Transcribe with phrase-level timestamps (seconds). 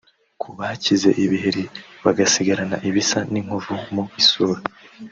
[0.41, 1.63] Ku bakize ibiheri
[2.05, 4.59] bagasigarana ibisa nk’inkovu mu isura